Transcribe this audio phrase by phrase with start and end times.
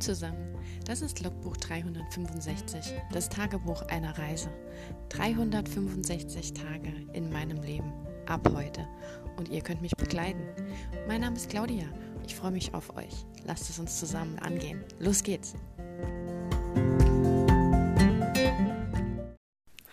[0.00, 4.50] Zusammen, das ist Logbuch 365, das Tagebuch einer Reise.
[5.08, 7.92] 365 Tage in meinem Leben,
[8.26, 8.86] ab heute.
[9.38, 10.42] Und ihr könnt mich begleiten.
[11.08, 11.86] Mein Name ist Claudia,
[12.26, 13.24] ich freue mich auf euch.
[13.44, 14.84] Lasst es uns zusammen angehen.
[14.98, 15.54] Los geht's!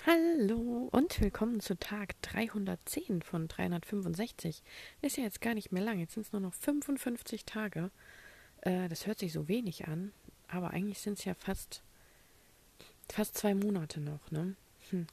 [0.05, 4.63] Hallo und willkommen zu Tag 310 von 365.
[5.01, 7.89] Ist ja jetzt gar nicht mehr lang, jetzt sind es nur noch 55 Tage.
[8.63, 10.11] Äh, das hört sich so wenig an,
[10.47, 11.83] aber eigentlich sind es ja fast,
[13.11, 14.55] fast zwei Monate noch, ne?
[14.89, 15.07] Hm.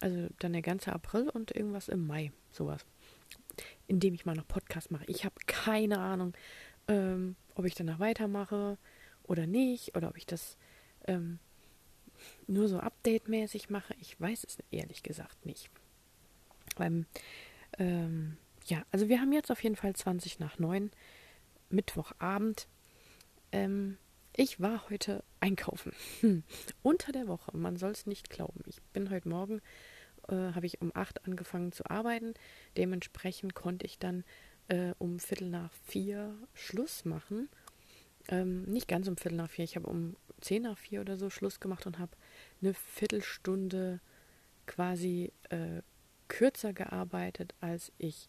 [0.00, 2.84] Also dann der ganze April und irgendwas im Mai, sowas.
[3.86, 5.04] Indem ich mal noch Podcast mache.
[5.06, 6.34] Ich habe keine Ahnung,
[6.88, 8.78] ähm, ob ich danach weitermache
[9.22, 10.56] oder nicht, oder ob ich das
[11.06, 11.38] ähm,
[12.46, 13.94] nur so update-mäßig mache.
[14.00, 15.70] Ich weiß es ehrlich gesagt nicht.
[16.76, 17.06] Weil,
[17.78, 18.36] ähm,
[18.66, 20.90] ja, also wir haben jetzt auf jeden Fall 20 nach 9,
[21.70, 22.68] Mittwochabend.
[23.54, 23.98] Ähm,
[24.36, 25.92] ich war heute einkaufen.
[26.20, 26.42] Hm.
[26.82, 27.56] Unter der Woche.
[27.56, 28.60] Man soll es nicht glauben.
[28.66, 29.62] Ich bin heute Morgen,
[30.28, 32.34] äh, habe ich um 8 angefangen zu arbeiten.
[32.76, 34.24] Dementsprechend konnte ich dann
[34.66, 37.48] äh, um Viertel nach vier Schluss machen.
[38.26, 39.64] Ähm, nicht ganz um Viertel nach vier.
[39.64, 42.16] Ich habe um 10 nach vier oder so Schluss gemacht und habe
[42.60, 44.00] eine Viertelstunde
[44.66, 45.82] quasi äh,
[46.26, 48.28] kürzer gearbeitet, als ich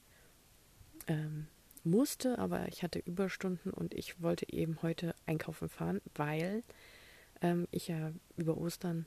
[1.07, 1.47] ähm,
[1.85, 6.63] musste, aber ich hatte Überstunden und ich wollte eben heute einkaufen fahren, weil
[7.41, 9.05] ähm, ich ja über Ostern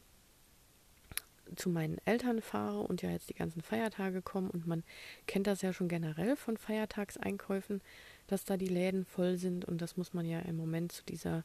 [1.57, 4.85] zu meinen Eltern fahre und ja jetzt die ganzen Feiertage kommen und man
[5.27, 7.81] kennt das ja schon generell von Feiertagseinkäufen,
[8.27, 11.45] dass da die Läden voll sind und das muss man ja im Moment zu dieser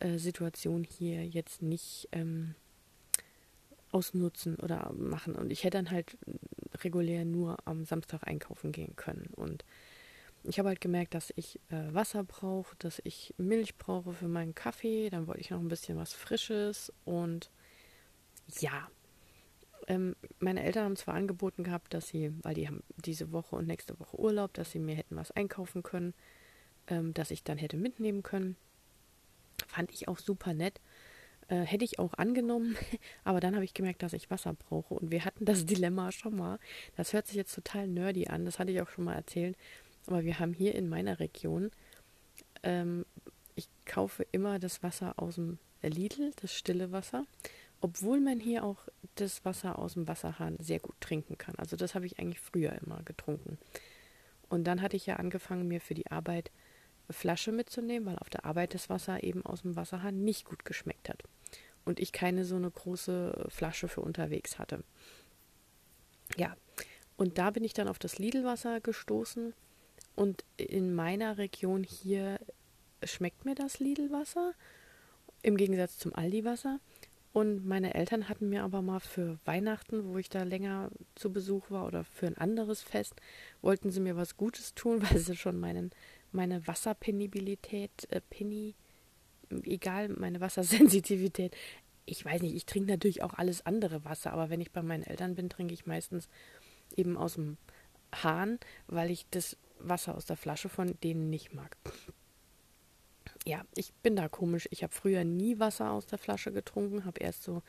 [0.00, 2.54] äh, Situation hier jetzt nicht ähm,
[3.90, 5.34] ausnutzen oder machen.
[5.34, 6.16] Und ich hätte dann halt
[6.82, 9.64] regulär nur am Samstag einkaufen gehen können und
[10.44, 14.54] ich habe halt gemerkt, dass ich äh, Wasser brauche, dass ich Milch brauche für meinen
[14.54, 15.08] Kaffee.
[15.10, 16.92] Dann wollte ich noch ein bisschen was Frisches.
[17.04, 17.50] Und
[18.60, 18.88] ja,
[19.86, 23.66] ähm, meine Eltern haben zwar angeboten gehabt, dass sie, weil die haben diese Woche und
[23.66, 26.14] nächste Woche Urlaub, dass sie mir hätten was einkaufen können,
[26.88, 28.56] ähm, dass ich dann hätte mitnehmen können.
[29.68, 30.80] Fand ich auch super nett.
[31.48, 32.76] Äh, hätte ich auch angenommen,
[33.24, 34.94] aber dann habe ich gemerkt, dass ich Wasser brauche.
[34.94, 36.58] Und wir hatten das Dilemma schon mal.
[36.96, 39.56] Das hört sich jetzt total nerdy an, das hatte ich auch schon mal erzählt.
[40.06, 41.70] Aber wir haben hier in meiner Region,
[42.62, 43.04] ähm,
[43.54, 47.26] ich kaufe immer das Wasser aus dem Lidl, das stille Wasser,
[47.80, 51.56] obwohl man hier auch das Wasser aus dem Wasserhahn sehr gut trinken kann.
[51.56, 53.58] Also das habe ich eigentlich früher immer getrunken.
[54.48, 56.50] Und dann hatte ich ja angefangen, mir für die Arbeit
[57.08, 60.64] eine Flasche mitzunehmen, weil auf der Arbeit das Wasser eben aus dem Wasserhahn nicht gut
[60.64, 61.22] geschmeckt hat.
[61.84, 64.84] Und ich keine so eine große Flasche für unterwegs hatte.
[66.36, 66.56] Ja,
[67.16, 69.54] und da bin ich dann auf das Lidl-Wasser gestoßen
[70.14, 72.38] und in meiner Region hier
[73.02, 74.52] schmeckt mir das Lidl-Wasser
[75.42, 76.80] im Gegensatz zum Aldi-Wasser.
[77.32, 81.70] Und meine Eltern hatten mir aber mal für Weihnachten, wo ich da länger zu Besuch
[81.70, 83.14] war oder für ein anderes Fest,
[83.62, 85.90] wollten sie mir was Gutes tun, weil sie schon meinen,
[86.30, 88.74] meine Wasserpenibilität, äh, Penny,
[89.64, 91.56] egal, meine Wassersensitivität,
[92.04, 95.04] ich weiß nicht, ich trinke natürlich auch alles andere Wasser, aber wenn ich bei meinen
[95.04, 96.28] Eltern bin, trinke ich meistens
[96.96, 97.56] eben aus dem
[98.12, 98.58] Hahn,
[98.88, 99.56] weil ich das
[99.88, 101.76] Wasser aus der Flasche von denen nicht mag.
[103.44, 104.68] Ja, ich bin da komisch.
[104.70, 107.62] Ich habe früher nie Wasser aus der Flasche getrunken, habe erst so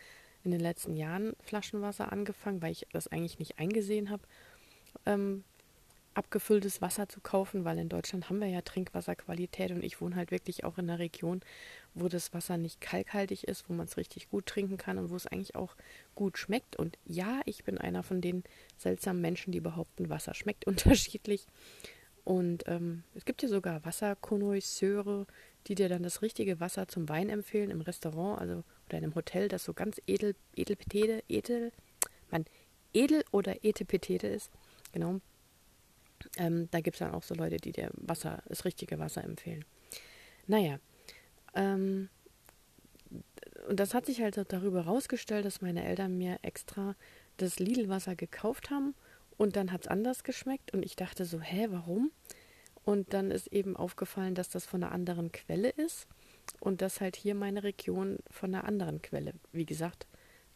[0.44, 4.24] in den letzten Jahren Flaschenwasser angefangen, weil ich das eigentlich nicht eingesehen habe,
[5.06, 5.44] ähm,
[6.14, 10.32] abgefülltes Wasser zu kaufen, weil in Deutschland haben wir ja Trinkwasserqualität und ich wohne halt
[10.32, 11.42] wirklich auch in einer Region,
[11.96, 15.16] wo das Wasser nicht kalkhaltig ist, wo man es richtig gut trinken kann und wo
[15.16, 15.76] es eigentlich auch
[16.16, 16.76] gut schmeckt.
[16.76, 18.44] Und ja, ich bin einer von den
[18.78, 21.48] seltsamen Menschen, die behaupten, Wasser schmeckt unterschiedlich.
[22.24, 25.28] Und ähm, es gibt ja sogar Wasserkonnoisseure,
[25.68, 29.16] die dir dann das richtige Wasser zum Wein empfehlen im Restaurant, also oder in einem
[29.16, 31.72] Hotel, das so ganz edel, edelpetete, edel,
[32.32, 32.46] man,
[32.94, 34.52] edel oder etepetete ist.
[34.94, 35.20] Genau.
[36.38, 39.66] Ähm, da gibt es dann auch so Leute, die dir Wasser, das richtige Wasser empfehlen.
[40.48, 40.80] Naja.
[41.56, 42.10] Ähm,
[43.68, 46.96] und das hat sich halt darüber herausgestellt, dass meine Eltern mir extra
[47.38, 48.96] das Lidl-Wasser gekauft haben
[49.38, 52.12] und dann hat es anders geschmeckt und ich dachte so, hä, warum?
[52.86, 56.08] Und dann ist eben aufgefallen, dass das von einer anderen Quelle ist
[56.60, 60.06] und dass halt hier meine Region von einer anderen Quelle, wie gesagt,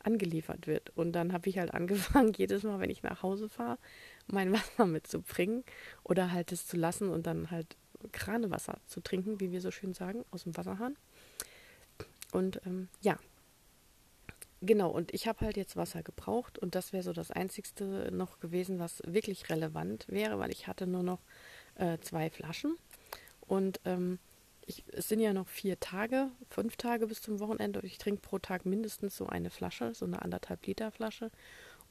[0.03, 0.91] angeliefert wird.
[0.95, 3.77] Und dann habe ich halt angefangen, jedes Mal, wenn ich nach Hause fahre,
[4.27, 5.63] mein Wasser mitzubringen
[6.03, 7.77] oder halt es zu lassen und dann halt
[8.11, 10.95] Kranewasser zu trinken, wie wir so schön sagen, aus dem Wasserhahn.
[12.31, 13.17] Und ähm, ja,
[14.61, 18.39] Genau, und ich habe halt jetzt Wasser gebraucht und das wäre so das Einzigste noch
[18.39, 21.19] gewesen, was wirklich relevant wäre, weil ich hatte nur noch
[21.75, 22.75] äh, zwei Flaschen.
[23.41, 24.17] Und ähm,
[24.65, 28.21] ich, es sind ja noch vier Tage, fünf Tage bis zum Wochenende und ich trinke
[28.21, 31.31] pro Tag mindestens so eine Flasche, so eine anderthalb Liter Flasche.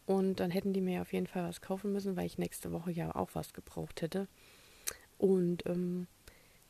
[0.04, 2.92] Und dann hätten die mir auf jeden Fall was kaufen müssen, weil ich nächste Woche
[2.92, 4.28] ja auch was gebraucht hätte.
[5.18, 6.06] Und ähm,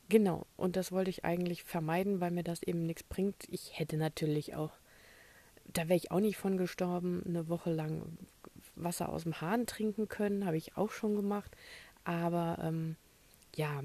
[0.08, 3.44] genau, und das wollte ich eigentlich vermeiden, weil mir das eben nichts bringt.
[3.50, 4.72] Ich hätte natürlich auch,
[5.72, 8.18] da wäre ich auch nicht von gestorben, eine Woche lang
[8.74, 11.56] Wasser aus dem Hahn trinken können, habe ich auch schon gemacht.
[12.04, 12.96] Aber ähm,
[13.54, 13.82] ja,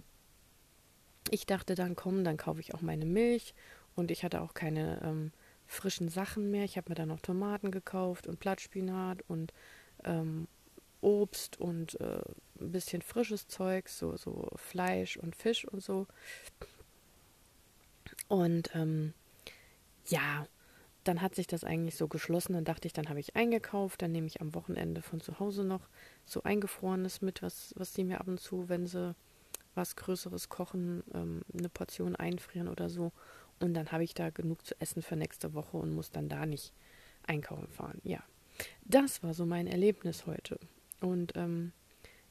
[1.29, 3.53] ich dachte dann, komm, dann kaufe ich auch meine Milch
[3.95, 5.31] und ich hatte auch keine ähm,
[5.65, 6.65] frischen Sachen mehr.
[6.65, 9.53] Ich habe mir dann noch Tomaten gekauft und Blattspinat und
[10.03, 10.47] ähm,
[11.01, 12.21] Obst und äh,
[12.59, 16.07] ein bisschen frisches Zeug, so, so Fleisch und Fisch und so.
[18.27, 19.13] Und ähm,
[20.07, 20.47] ja,
[21.03, 22.53] dann hat sich das eigentlich so geschlossen.
[22.53, 25.63] Dann dachte ich, dann habe ich eingekauft, dann nehme ich am Wochenende von zu Hause
[25.63, 25.89] noch
[26.25, 29.15] so eingefrorenes mit, was, was sie mir ab und zu, wenn sie
[29.74, 33.12] was Größeres kochen, ähm, eine Portion einfrieren oder so.
[33.59, 36.45] Und dann habe ich da genug zu essen für nächste Woche und muss dann da
[36.45, 36.74] nicht
[37.24, 38.00] einkaufen fahren.
[38.03, 38.24] Ja,
[38.83, 40.59] das war so mein Erlebnis heute.
[41.00, 41.71] Und ähm,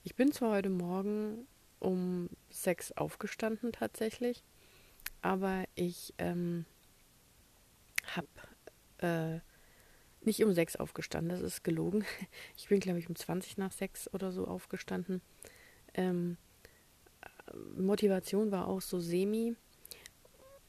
[0.05, 1.47] ich bin zwar heute Morgen
[1.79, 4.45] um sechs aufgestanden tatsächlich,
[5.23, 6.67] aber ich ähm,
[8.15, 8.29] habe
[9.01, 9.41] äh,
[10.23, 12.05] nicht um sechs aufgestanden, das ist gelogen.
[12.57, 15.23] Ich bin, glaube ich, um 20 nach sechs oder so aufgestanden.
[15.95, 16.37] Ähm,
[17.77, 19.57] Motivation war auch so semi.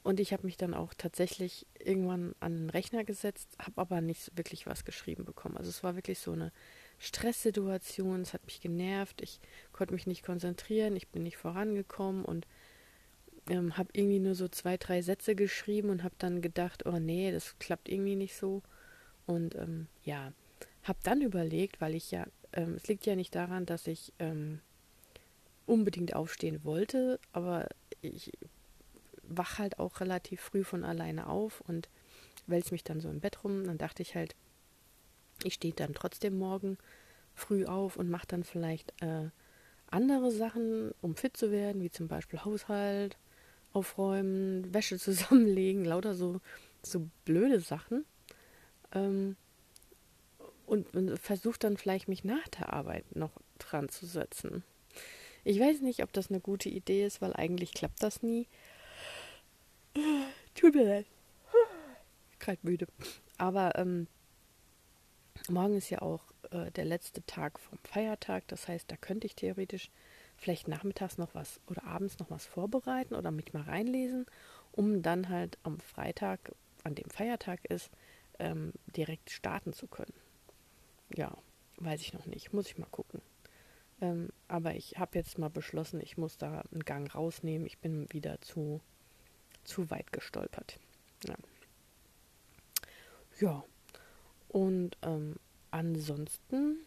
[0.02, 4.36] Und ich habe mich dann auch tatsächlich irgendwann an den Rechner gesetzt, habe aber nicht
[4.36, 5.56] wirklich was geschrieben bekommen.
[5.56, 6.50] Also es war wirklich so eine
[6.98, 9.38] Stresssituation, es hat mich genervt, ich
[9.70, 12.48] konnte mich nicht konzentrieren, ich bin nicht vorangekommen und
[13.48, 17.32] ähm, habe irgendwie nur so zwei, drei Sätze geschrieben und habe dann gedacht, oh nee,
[17.32, 18.62] das klappt irgendwie nicht so.
[19.26, 20.32] Und ähm, ja,
[20.84, 24.60] habe dann überlegt, weil ich ja, ähm, es liegt ja nicht daran, dass ich ähm,
[25.66, 27.68] unbedingt aufstehen wollte, aber
[28.00, 28.32] ich
[29.22, 31.88] wach halt auch relativ früh von alleine auf und
[32.46, 33.64] wälze mich dann so im Bett rum.
[33.64, 34.34] Dann dachte ich halt,
[35.44, 36.78] ich stehe dann trotzdem morgen
[37.34, 39.30] früh auf und mache dann vielleicht äh,
[39.86, 43.16] andere Sachen, um fit zu werden, wie zum Beispiel Haushalt,
[43.72, 46.40] aufräumen, Wäsche zusammenlegen, lauter so,
[46.82, 48.04] so blöde Sachen.
[48.94, 49.36] Ähm,
[50.66, 54.64] und, und versuche dann vielleicht mich nach der Arbeit noch dran zu setzen.
[55.44, 58.46] Ich weiß nicht, ob das eine gute Idee ist, weil eigentlich klappt das nie.
[60.54, 61.06] Tut mir leid.
[62.38, 62.86] Gerade müde.
[63.38, 64.06] Aber ähm,
[65.48, 68.46] morgen ist ja auch äh, der letzte Tag vom Feiertag.
[68.48, 69.90] Das heißt, da könnte ich theoretisch
[70.42, 74.26] vielleicht nachmittags noch was oder abends noch was vorbereiten oder mich mal reinlesen,
[74.72, 76.52] um dann halt am Freitag,
[76.82, 77.90] an dem Feiertag ist,
[78.40, 80.14] ähm, direkt starten zu können.
[81.14, 81.36] Ja,
[81.76, 82.52] weiß ich noch nicht.
[82.52, 83.22] Muss ich mal gucken.
[84.00, 87.66] Ähm, aber ich habe jetzt mal beschlossen, ich muss da einen Gang rausnehmen.
[87.66, 88.80] Ich bin wieder zu,
[89.62, 90.80] zu weit gestolpert.
[91.24, 91.36] Ja.
[93.40, 93.64] ja.
[94.48, 95.36] Und ähm,
[95.70, 96.80] ansonsten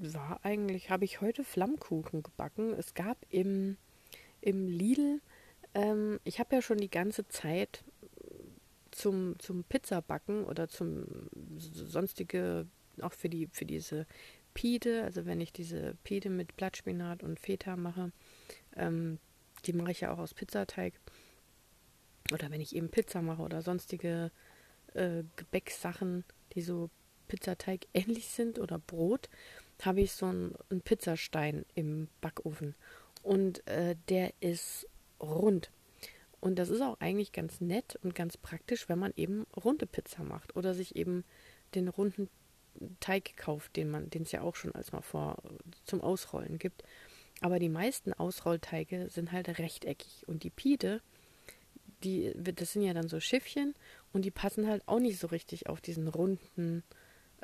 [0.00, 2.72] war eigentlich, habe ich heute Flammkuchen gebacken.
[2.72, 3.76] Es gab im,
[4.40, 5.20] im Lidl,
[5.74, 7.84] ähm, ich habe ja schon die ganze Zeit
[8.90, 12.66] zum, zum Pizzabacken oder zum sonstige,
[13.00, 14.06] auch für die, für diese
[14.54, 18.12] Pide, also wenn ich diese Pide mit Blattspinat und Feta mache,
[18.76, 19.18] ähm,
[19.64, 20.94] die mache ich ja auch aus Pizzateig.
[22.32, 24.30] Oder wenn ich eben Pizza mache oder sonstige
[24.94, 26.24] äh, Gebäcksachen,
[26.54, 26.90] die so
[27.28, 29.28] Pizzateig ähnlich sind oder Brot,
[29.86, 32.74] habe ich so einen, einen, Pizzastein im Backofen.
[33.22, 34.88] Und äh, der ist
[35.20, 35.70] rund.
[36.40, 40.22] Und das ist auch eigentlich ganz nett und ganz praktisch, wenn man eben runde Pizza
[40.22, 41.24] macht oder sich eben
[41.74, 42.28] den runden
[43.00, 45.36] Teig kauft, den man, den es ja auch schon als mal vor
[45.84, 46.84] zum Ausrollen gibt.
[47.40, 51.00] Aber die meisten Ausrollteige sind halt rechteckig und die Pide,
[52.04, 53.74] die, das sind ja dann so Schiffchen
[54.12, 56.84] und die passen halt auch nicht so richtig auf diesen runden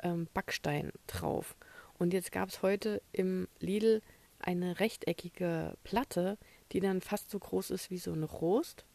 [0.01, 1.55] ähm, Backstein drauf.
[1.97, 4.01] Und jetzt gab es heute im Lidl
[4.39, 6.37] eine rechteckige Platte,
[6.71, 8.85] die dann fast so groß ist wie so ein Rost,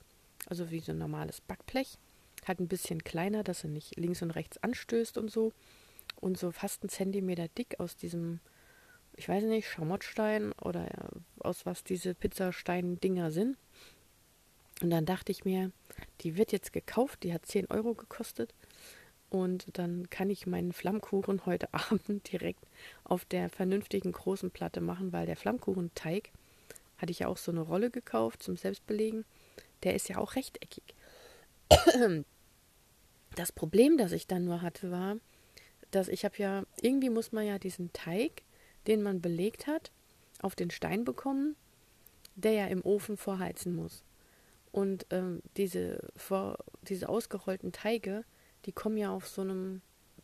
[0.46, 1.98] also wie so ein normales Backblech.
[2.46, 5.52] Halt ein bisschen kleiner, dass er nicht links und rechts anstößt und so
[6.20, 8.40] und so fast einen Zentimeter dick aus diesem,
[9.16, 10.88] ich weiß nicht, Schamottstein oder
[11.38, 13.56] aus was diese Pizzastein-Dinger sind.
[14.82, 15.72] Und dann dachte ich mir,
[16.22, 18.54] die wird jetzt gekauft, die hat 10 Euro gekostet.
[19.30, 22.66] Und dann kann ich meinen Flammkuchen heute Abend direkt
[23.04, 26.30] auf der vernünftigen großen Platte machen, weil der Flammkuchenteig,
[26.98, 29.24] hatte ich ja auch so eine Rolle gekauft zum Selbstbelegen,
[29.84, 30.84] der ist ja auch rechteckig.
[33.36, 35.16] Das Problem, das ich dann nur hatte, war,
[35.92, 38.42] dass ich habe ja, irgendwie muss man ja diesen Teig,
[38.88, 39.92] den man belegt hat,
[40.42, 41.54] auf den Stein bekommen.
[42.34, 44.02] der ja im Ofen vorheizen muss.
[44.72, 48.24] Und ähm, diese, vor, diese ausgerollten Teige,
[48.66, 49.82] die kommen ja auf so einem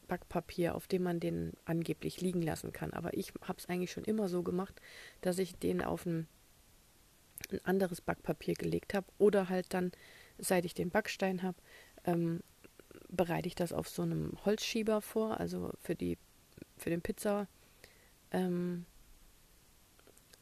[0.09, 2.93] Backpapier, auf dem man den angeblich liegen lassen kann.
[2.93, 4.81] Aber ich habe es eigentlich schon immer so gemacht,
[5.21, 6.29] dass ich den auf ein,
[7.51, 9.93] ein anderes Backpapier gelegt habe oder halt dann,
[10.39, 11.57] seit ich den Backstein habe,
[12.05, 12.41] ähm,
[13.09, 16.19] bereite ich das auf so einem Holzschieber vor, also für die
[16.77, 17.49] für den Pizza
[18.31, 18.85] ähm,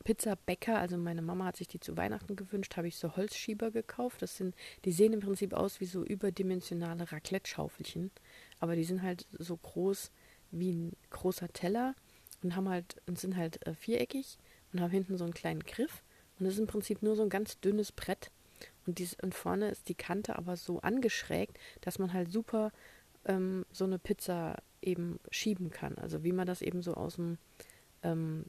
[0.04, 4.22] Pizzabäcker, also meine Mama hat sich die zu Weihnachten gewünscht, habe ich so Holzschieber gekauft.
[4.22, 8.10] Das sind, die sehen im Prinzip aus wie so überdimensionale Raclette-Schaufelchen,
[8.60, 10.12] aber die sind halt so groß
[10.50, 11.94] wie ein großer Teller
[12.42, 14.38] und haben halt und sind halt äh, viereckig
[14.72, 16.02] und haben hinten so einen kleinen Griff
[16.38, 18.30] und das ist im Prinzip nur so ein ganz dünnes Brett
[18.86, 22.70] und, dies, und vorne ist die Kante aber so angeschrägt, dass man halt super
[23.24, 25.96] ähm, so eine Pizza eben schieben kann.
[25.96, 27.38] Also wie man das eben so aus dem
[28.02, 28.44] ähm,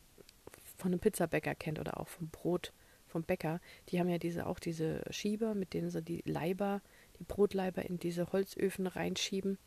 [0.77, 2.73] von einem Pizzabäcker kennt oder auch vom Brot
[3.07, 3.61] vom Bäcker.
[3.89, 6.81] Die haben ja diese auch diese Schieber, mit denen sie die Leiber,
[7.19, 9.57] die Brotleiber in diese Holzöfen reinschieben.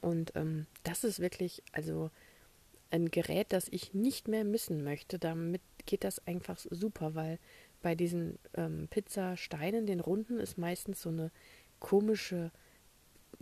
[0.00, 2.10] Und ähm, das ist wirklich also
[2.90, 5.18] ein Gerät, das ich nicht mehr missen möchte.
[5.18, 7.38] Damit geht das einfach super, weil
[7.82, 11.30] bei diesen ähm, Pizzasteinen, den runden, ist meistens so eine
[11.78, 12.50] komische,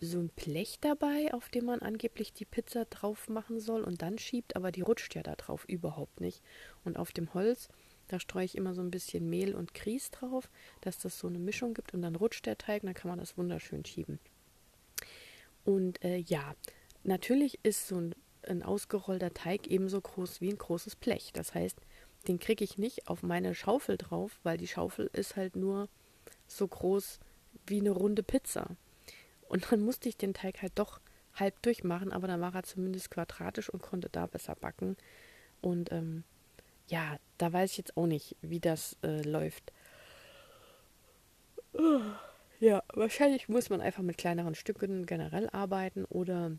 [0.00, 4.18] so ein Blech dabei, auf dem man angeblich die Pizza drauf machen soll und dann
[4.18, 6.42] schiebt, aber die rutscht ja da drauf überhaupt nicht.
[6.84, 7.68] Und auf dem Holz,
[8.06, 10.50] da streue ich immer so ein bisschen Mehl und Grieß drauf,
[10.80, 13.36] dass das so eine Mischung gibt und dann rutscht der Teig, dann kann man das
[13.36, 14.20] wunderschön schieben.
[15.64, 16.54] Und äh, ja,
[17.02, 21.32] natürlich ist so ein, ein ausgerollter Teig ebenso groß wie ein großes Blech.
[21.32, 21.78] Das heißt,
[22.28, 25.88] den kriege ich nicht auf meine Schaufel drauf, weil die Schaufel ist halt nur
[26.46, 27.18] so groß
[27.66, 28.76] wie eine runde Pizza.
[29.48, 31.00] Und dann musste ich den Teig halt doch
[31.34, 34.96] halb durchmachen, aber dann war er zumindest quadratisch und konnte da besser backen.
[35.60, 36.24] Und ähm,
[36.88, 39.72] ja, da weiß ich jetzt auch nicht, wie das äh, läuft.
[42.60, 46.52] Ja, wahrscheinlich muss man einfach mit kleineren Stücken generell arbeiten oder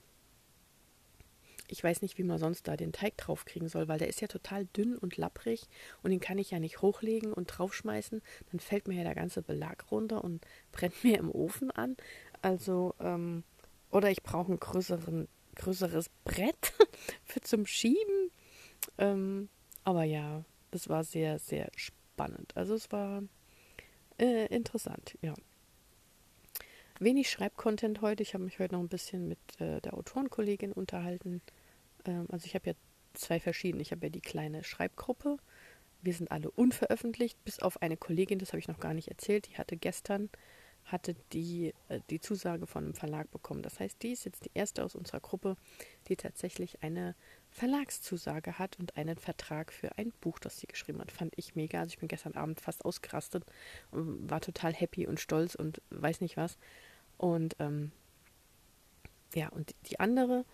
[1.72, 4.28] ich weiß nicht, wie man sonst da den Teig draufkriegen soll, weil der ist ja
[4.28, 5.68] total dünn und lapprig
[6.02, 8.22] und den kann ich ja nicht hochlegen und draufschmeißen.
[8.52, 11.96] Dann fällt mir ja der ganze Belag runter und brennt mir im Ofen an.
[12.42, 13.44] Also, ähm,
[13.92, 16.74] oder ich brauche ein größeren, größeres Brett
[17.24, 18.32] für zum Schieben.
[18.98, 19.50] Ähm,
[19.84, 22.56] aber ja, es war sehr, sehr spannend.
[22.56, 23.24] Also es war
[24.18, 25.34] äh, interessant, ja.
[27.00, 28.24] Wenig Schreibcontent heute.
[28.24, 31.42] Ich habe mich heute noch ein bisschen mit äh, der Autorenkollegin unterhalten
[32.06, 32.74] ähm, also ich habe ja
[33.14, 33.82] zwei verschiedene.
[33.82, 35.38] Ich habe ja die kleine Schreibgruppe.
[36.02, 39.50] Wir sind alle unveröffentlicht, bis auf eine Kollegin, das habe ich noch gar nicht erzählt,
[39.50, 40.30] die hatte gestern
[40.92, 43.62] hatte die äh, die Zusage von einem Verlag bekommen.
[43.62, 45.56] Das heißt, die ist jetzt die erste aus unserer Gruppe,
[46.08, 47.16] die tatsächlich eine
[47.52, 51.12] Verlagszusage hat und einen Vertrag für ein Buch, das sie geschrieben hat.
[51.12, 51.80] Fand ich mega.
[51.80, 53.46] Also ich bin gestern Abend fast ausgerastet
[53.92, 56.58] und war total happy und stolz und weiß nicht was.
[57.18, 57.92] Und ähm,
[59.34, 60.46] ja, und die andere,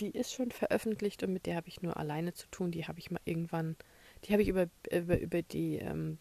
[0.00, 2.70] die ist schon veröffentlicht und mit der habe ich nur alleine zu tun.
[2.70, 3.76] Die habe ich mal irgendwann,
[4.24, 6.18] die habe ich über, über, über die ähm,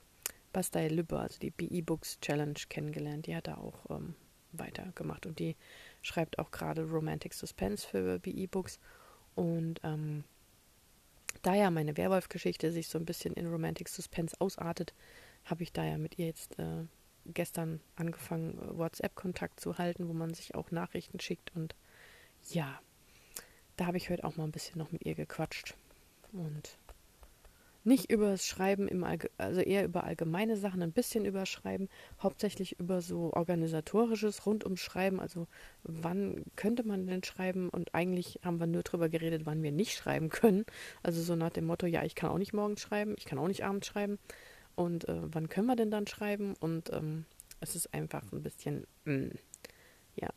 [0.58, 3.28] Bastei Lübbe, also die BE Books Challenge kennengelernt.
[3.28, 4.16] Die hat da auch ähm,
[4.54, 5.56] weitergemacht und die
[6.02, 8.80] schreibt auch gerade Romantic Suspense für BE Books.
[9.36, 10.24] Und ähm,
[11.44, 14.96] da ja meine Werwolf-Geschichte sich so ein bisschen in Romantic Suspense ausartet,
[15.46, 16.86] habe ich da ja mit ihr jetzt äh,
[17.28, 21.76] gestern angefangen, WhatsApp-Kontakt zu halten, wo man sich auch Nachrichten schickt und
[22.50, 22.82] ja,
[23.76, 25.76] da habe ich heute auch mal ein bisschen noch mit ihr gequatscht.
[26.32, 26.80] Und
[27.88, 29.06] nicht über das Schreiben, im
[29.38, 31.88] also eher über allgemeine Sachen, ein bisschen über Schreiben,
[32.22, 35.22] hauptsächlich über so organisatorisches rund ums Schreiben.
[35.22, 35.48] Also
[35.84, 37.70] wann könnte man denn schreiben?
[37.70, 40.66] Und eigentlich haben wir nur darüber geredet, wann wir nicht schreiben können.
[41.02, 43.48] Also so nach dem Motto, ja, ich kann auch nicht morgens schreiben, ich kann auch
[43.48, 44.20] nicht abends schreiben.
[44.76, 46.56] Und äh, wann können wir denn dann schreiben?
[46.60, 47.24] Und ähm,
[47.62, 49.32] es ist einfach ein bisschen, mh, mm,
[50.18, 50.30] ja,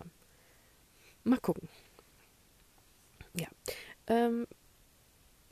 [1.24, 1.68] mal gucken.
[3.34, 3.48] Ja.
[4.06, 4.46] Ähm,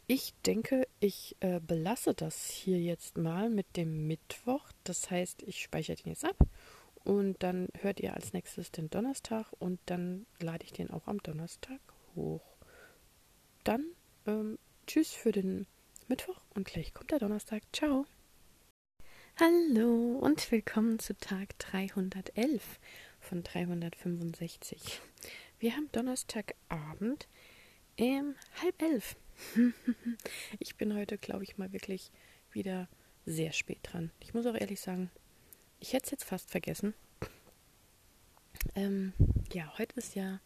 [0.09, 4.73] ich denke, ich äh, belasse das hier jetzt mal mit dem Mittwoch.
[4.83, 6.38] Das heißt, ich speichere den jetzt ab
[7.05, 11.23] und dann hört ihr als nächstes den Donnerstag und dann lade ich den auch am
[11.23, 11.81] Donnerstag
[12.17, 12.57] hoch.
[13.65, 13.85] Dann
[14.27, 15.67] ähm, tschüss für den
[16.09, 17.62] Mittwoch und gleich kommt der Donnerstag.
[17.75, 18.07] Ciao.
[19.38, 22.81] Hallo und willkommen zu Tag 311
[23.21, 25.03] von 365.
[25.59, 27.29] Wir haben Donnerstagabend.
[27.99, 29.17] Ähm, halb elf.
[30.59, 32.11] ich bin heute, glaube ich, mal wirklich
[32.52, 32.88] wieder
[33.26, 34.11] sehr spät dran.
[34.21, 35.11] Ich muss auch ehrlich sagen,
[35.80, 36.95] ich hätte es jetzt fast vergessen.
[38.75, 39.12] Ähm,
[39.52, 40.40] ja, heute ist ja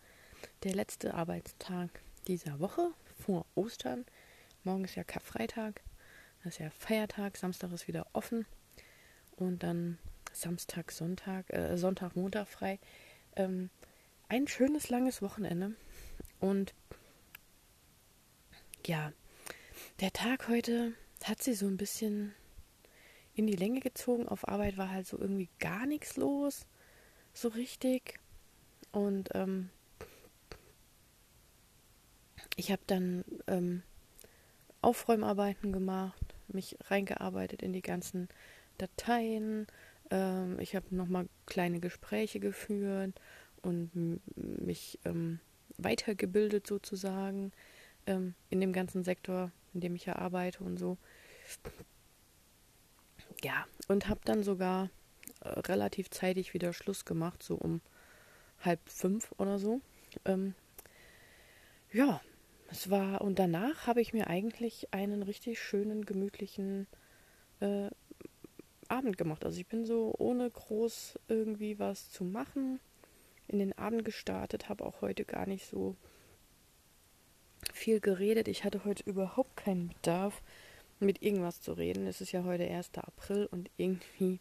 [0.65, 1.91] der letzte Arbeitstag
[2.27, 2.91] dieser Woche
[3.25, 4.05] vor Ostern.
[4.65, 5.81] Morgen ist ja Karfreitag.
[6.43, 7.37] Das ist ja Feiertag.
[7.37, 8.47] Samstag ist wieder offen.
[9.37, 9.99] und dann
[10.33, 12.79] Samstag, Sonntag, äh, Sonntag, Montag frei.
[13.37, 13.71] Ähm,
[14.29, 15.75] ein schönes langes Wochenende
[16.41, 16.75] und
[18.89, 19.13] ja,
[20.01, 20.93] der Tag heute
[21.25, 22.35] hat sie so ein bisschen
[23.35, 24.29] in die Länge gezogen.
[24.29, 26.67] Auf Arbeit war halt so irgendwie gar nichts los,
[27.33, 28.19] so richtig.
[28.91, 29.71] Und ähm,
[32.57, 33.83] ich habe dann ähm,
[34.83, 38.29] Aufräumarbeiten gemacht, mich reingearbeitet in die ganzen
[38.79, 39.67] Dateien.
[40.11, 43.19] Ähm, ich habe nochmal kleine Gespräche geführt
[43.63, 45.39] und mich ähm,
[45.79, 47.53] weitergebildet sozusagen
[48.07, 50.99] ähm, in dem ganzen Sektor, in dem ich ja arbeite und so.
[53.43, 54.91] Ja, und habe dann sogar
[55.41, 57.81] äh, relativ zeitig wieder Schluss gemacht, so um
[58.61, 59.81] halb fünf oder so.
[60.25, 60.55] Ähm,
[61.93, 62.21] ja,
[62.71, 66.87] es war, und danach habe ich mir eigentlich einen richtig schönen, gemütlichen
[67.61, 67.91] äh,
[68.89, 69.45] Abend gemacht.
[69.45, 72.81] Also ich bin so ohne groß irgendwie was zu machen
[73.49, 75.97] in den Abend gestartet, habe auch heute gar nicht so
[77.73, 78.49] viel geredet.
[78.49, 80.43] Ich hatte heute überhaupt keinen Bedarf,
[81.01, 82.07] mit irgendwas zu reden.
[82.07, 82.91] Es ist ja heute 1.
[82.97, 84.41] April und irgendwie.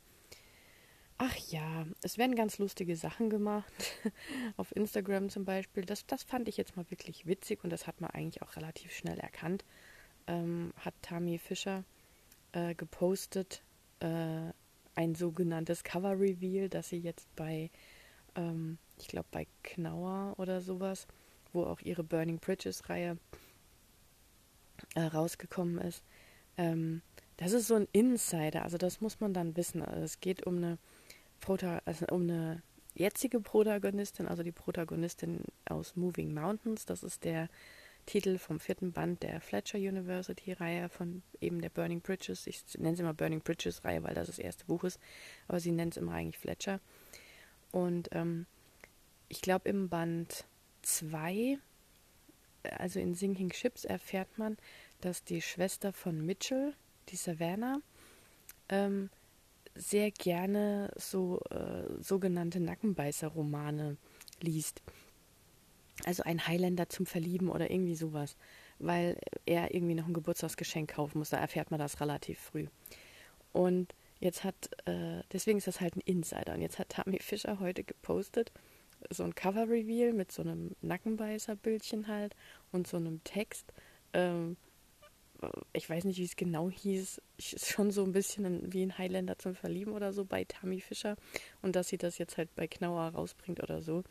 [1.18, 3.72] Ach ja, es werden ganz lustige Sachen gemacht.
[4.58, 5.86] Auf Instagram zum Beispiel.
[5.86, 8.92] Das, das fand ich jetzt mal wirklich witzig und das hat man eigentlich auch relativ
[8.94, 9.64] schnell erkannt.
[10.28, 11.84] Ähm, hat Tami Fischer
[12.54, 13.64] äh, gepostet
[14.00, 14.52] äh,
[14.96, 17.70] ein sogenanntes Cover Reveal, das sie jetzt bei,
[18.36, 21.08] ähm, ich glaube, bei Knauer oder sowas
[21.54, 23.18] wo auch ihre Burning Bridges Reihe
[24.96, 26.04] äh, rausgekommen ist.
[26.58, 27.02] Ähm,
[27.38, 29.82] das ist so ein Insider, also das muss man dann wissen.
[29.82, 30.78] Also es geht um eine,
[31.40, 32.62] Prota also um eine
[32.94, 36.86] jetzige Protagonistin, also die Protagonistin aus Moving Mountains.
[36.86, 37.50] Das ist der
[38.06, 42.48] Titel vom vierten Band der Fletcher University Reihe von eben der Burning Bridges.
[42.48, 45.00] Ich nenne sie immer Burning Bridges Reihe, weil das das erste Buch ist,
[45.48, 46.80] aber sie nennt es immer eigentlich Fletcher.
[47.72, 48.46] Und ähm,
[49.30, 50.46] ich glaube im Band
[50.82, 51.58] 2,
[52.64, 54.58] also in Sinking Ships, erfährt man,
[55.02, 56.74] dass die Schwester von Mitchell,
[57.10, 57.82] die Savannah,
[58.70, 59.10] ähm,
[59.76, 63.98] sehr gerne so äh, sogenannte Nackenbeißer-Romane
[64.42, 64.82] liest.
[66.06, 68.36] Also ein Highlander zum Verlieben oder irgendwie sowas,
[68.80, 71.30] weil er irgendwie noch ein Geburtstagsgeschenk kaufen muss.
[71.30, 72.68] Da erfährt man das relativ früh.
[73.54, 76.54] Und jetzt hat, äh, deswegen ist das halt ein Insider.
[76.54, 78.52] Und jetzt hat Tammy Fischer heute gepostet,
[79.10, 82.36] so ein Cover-Reveal mit so einem Nackenbeißer-Bildchen halt
[82.72, 83.74] und so einem Text.
[84.14, 84.58] Ähm,
[85.74, 87.22] ich weiß nicht, wie es genau hieß.
[87.38, 91.16] Ist schon so ein bisschen wie ein Highlander zum Verlieben oder so bei Tammy Fischer.
[91.62, 94.04] Und dass sie das jetzt halt bei Knauer rausbringt oder so.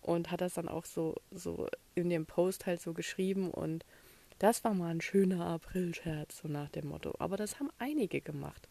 [0.00, 3.50] Und hat das dann auch so, so in dem Post halt so geschrieben.
[3.50, 3.84] Und
[4.38, 7.14] das war mal ein schöner April-Scherz, so nach dem Motto.
[7.18, 8.68] Aber das haben einige gemacht.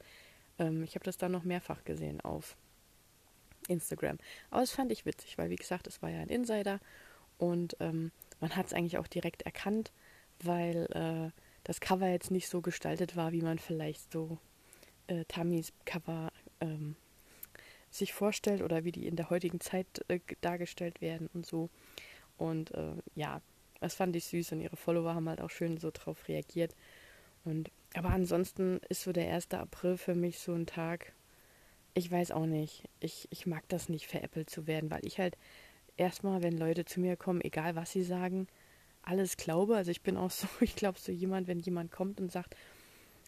[0.60, 2.58] Ähm, ich habe das dann noch mehrfach gesehen auf
[3.68, 4.18] Instagram.
[4.50, 6.80] Aber das fand ich witzig, weil wie gesagt, es war ja ein Insider
[7.38, 9.92] und ähm, man hat es eigentlich auch direkt erkannt,
[10.42, 14.38] weil äh, das Cover jetzt nicht so gestaltet war, wie man vielleicht so
[15.08, 16.96] äh, Tamis Cover ähm,
[17.90, 21.70] sich vorstellt oder wie die in der heutigen Zeit äh, dargestellt werden und so.
[22.38, 23.42] Und äh, ja,
[23.80, 26.76] das fand ich süß und ihre Follower haben halt auch schön so drauf reagiert.
[27.46, 29.52] Und aber ansonsten ist so der 1.
[29.52, 31.14] April für mich so ein Tag,
[31.94, 32.84] ich weiß auch nicht.
[33.00, 35.38] Ich, ich mag das nicht, veräppelt zu werden, weil ich halt
[35.98, 38.48] erstmal, wenn Leute zu mir kommen, egal was sie sagen,
[39.04, 39.76] alles glaube.
[39.76, 42.56] Also ich bin auch so, ich glaube so jemand, wenn jemand kommt und sagt,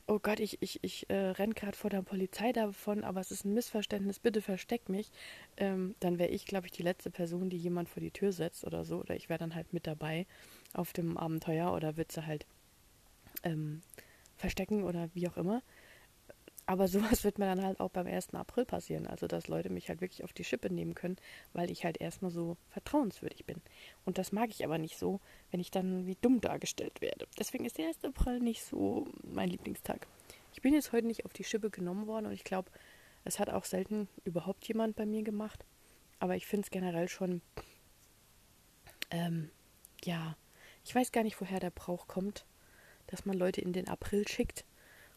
[0.07, 3.43] oh Gott, ich, ich, ich äh, renne gerade vor der Polizei davon, aber es ist
[3.43, 5.11] ein Missverständnis, bitte versteck mich,
[5.57, 8.65] ähm, dann wäre ich, glaube ich, die letzte Person, die jemand vor die Tür setzt
[8.65, 8.99] oder so.
[8.99, 10.27] Oder ich wäre dann halt mit dabei
[10.73, 12.45] auf dem Abenteuer oder würde sie halt
[13.43, 13.81] ähm,
[14.37, 15.63] verstecken oder wie auch immer.
[16.65, 18.33] Aber sowas wird mir dann halt auch beim 1.
[18.33, 19.07] April passieren.
[19.07, 21.17] Also, dass Leute mich halt wirklich auf die Schippe nehmen können,
[21.53, 23.61] weil ich halt erstmal so vertrauenswürdig bin.
[24.05, 25.19] Und das mag ich aber nicht so,
[25.51, 27.27] wenn ich dann wie dumm dargestellt werde.
[27.39, 28.03] Deswegen ist der 1.
[28.03, 30.07] April nicht so mein Lieblingstag.
[30.53, 32.71] Ich bin jetzt heute nicht auf die Schippe genommen worden und ich glaube,
[33.25, 35.65] es hat auch selten überhaupt jemand bei mir gemacht.
[36.19, 37.41] Aber ich finde es generell schon,
[39.11, 39.51] ähm,
[40.03, 40.37] ja,
[40.85, 42.45] ich weiß gar nicht, woher der Brauch kommt,
[43.07, 44.65] dass man Leute in den April schickt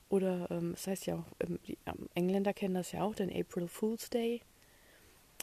[0.09, 3.31] oder ähm, das heißt ja auch, ähm, die ähm, Engländer kennen das ja auch, den
[3.31, 4.43] April Fool's Day.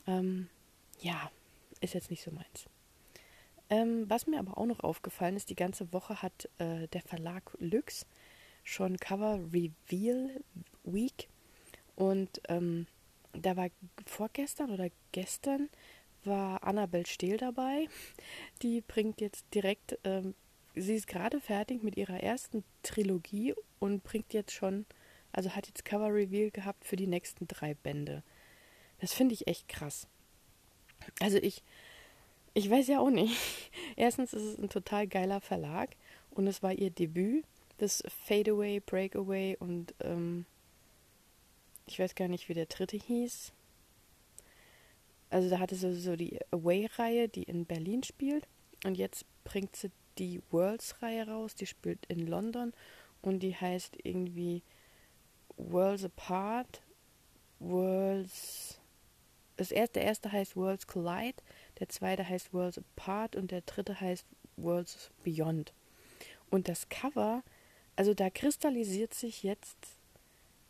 [0.08, 0.50] Ähm,
[1.00, 1.32] ja,
[1.82, 2.66] ist jetzt nicht so meins.
[3.70, 7.56] Ähm, was mir aber auch noch aufgefallen ist, die ganze Woche hat äh, der Verlag
[7.60, 8.06] Lux
[8.64, 10.44] schon Cover Reveal
[10.84, 11.28] Week.
[11.96, 12.88] Und ähm,
[13.34, 13.70] da war
[14.06, 15.70] vorgestern oder gestern
[16.24, 17.88] war Annabel Stehl dabei.
[18.62, 19.98] Die bringt jetzt direkt
[20.76, 24.86] sie ist gerade fertig mit ihrer ersten Trilogie und bringt jetzt schon,
[25.32, 28.24] Also hat jetzt Cover Reveal gehabt für die nächsten drei Bände.
[29.02, 30.08] Das finde ich echt krass.
[31.20, 31.64] Also ich,
[32.54, 33.36] ich weiß ja auch nicht.
[33.96, 35.96] Erstens ist es ein total geiler Verlag
[36.32, 37.46] und es war ihr Debüt,
[37.78, 40.46] das Fadeaway, Breakaway und ähm,
[41.88, 43.52] ich weiß gar nicht, wie der dritte hieß.
[45.30, 48.48] Also da hatte sie so die Away-Reihe, die in Berlin spielt
[48.86, 52.74] und jetzt bringt sie die Worlds-Reihe raus, die spielt in London
[53.22, 54.64] und die heißt irgendwie
[55.58, 56.82] Worlds Apart,
[57.60, 58.80] Worlds.
[59.58, 61.42] Das erste, der erste heißt Worlds Collide,
[61.80, 64.26] der zweite heißt Worlds Apart und der dritte heißt
[64.58, 65.74] Worlds Beyond.
[66.50, 67.44] Und das Cover,
[67.96, 69.78] also da kristallisiert sich jetzt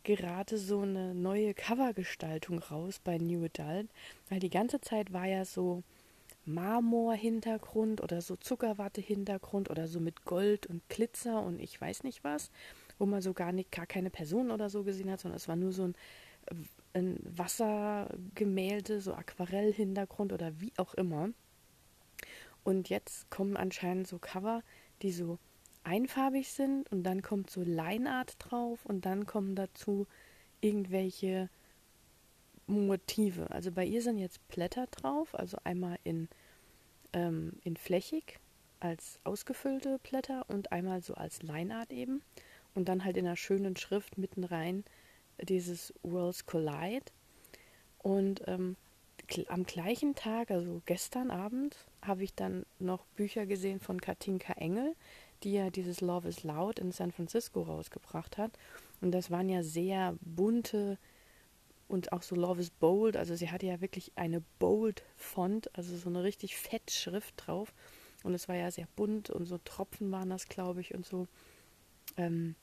[0.04, 3.88] gerade so eine neue Covergestaltung raus bei New Adult,
[4.28, 5.82] weil die ganze Zeit war ja so
[6.46, 12.50] Marmor-Hintergrund oder so Zuckerwatte-Hintergrund oder so mit Gold und Glitzer und ich weiß nicht was,
[12.98, 15.56] wo man so gar nicht gar keine Person oder so gesehen hat, sondern es war
[15.56, 15.94] nur so ein,
[16.94, 21.30] ein Wassergemälde, so Aquarell-Hintergrund oder wie auch immer.
[22.64, 24.62] Und jetzt kommen anscheinend so Cover,
[25.02, 25.38] die so
[25.84, 30.06] einfarbig sind und dann kommt so Lineart drauf und dann kommen dazu
[30.60, 31.48] irgendwelche
[32.66, 33.50] Motive.
[33.50, 36.28] Also bei ihr sind jetzt Blätter drauf, also einmal in,
[37.12, 38.38] ähm, in flächig
[38.80, 42.22] als ausgefüllte Blätter und einmal so als Lineart eben
[42.74, 44.84] und dann halt in einer schönen Schrift mitten rein
[45.42, 47.06] dieses Worlds Collide.
[47.98, 48.76] Und ähm,
[49.48, 54.94] am gleichen Tag, also gestern Abend, habe ich dann noch Bücher gesehen von Katinka Engel,
[55.42, 58.52] die ja dieses Love is Loud in San Francisco rausgebracht hat.
[59.00, 60.98] Und das waren ja sehr bunte
[61.88, 63.16] und auch so Love is Bold.
[63.16, 67.72] Also sie hatte ja wirklich eine Bold Font, also so eine richtig fett Schrift drauf.
[68.22, 71.28] Und es war ja sehr bunt und so Tropfen waren das, glaube ich, und so.
[72.16, 72.56] Ähm,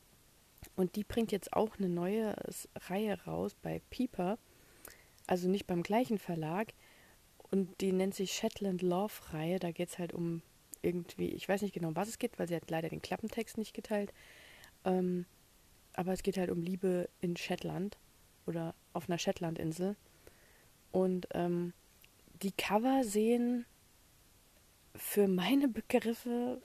[0.76, 2.36] und die bringt jetzt auch eine neue
[2.76, 4.38] Reihe raus bei Pieper.
[5.28, 6.74] Also nicht beim gleichen Verlag.
[7.52, 9.60] Und die nennt sich Shetland Love Reihe.
[9.60, 10.42] Da geht es halt um
[10.82, 13.58] irgendwie, ich weiß nicht genau, um was es geht, weil sie hat leider den Klappentext
[13.58, 14.14] nicht geteilt.
[14.84, 15.26] Ähm,
[15.94, 17.98] aber es geht halt um Liebe in Shetland
[18.46, 19.96] oder auf einer Shetlandinsel.
[20.92, 21.74] Und ähm,
[22.42, 23.66] die Cover sehen
[24.96, 26.62] für meine Begriffe,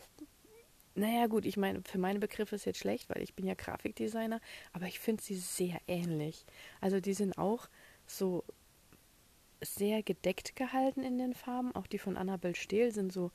[0.94, 4.40] naja gut, ich meine, für meine Begriffe ist jetzt schlecht, weil ich bin ja Grafikdesigner,
[4.72, 6.44] aber ich finde sie sehr ähnlich.
[6.80, 7.68] Also die sind auch
[8.06, 8.44] so
[9.60, 11.74] sehr gedeckt gehalten in den Farben.
[11.74, 13.30] Auch die von Annabel Stehl sind so